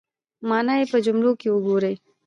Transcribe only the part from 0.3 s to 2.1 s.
مانا یې په جملو کې وګورئ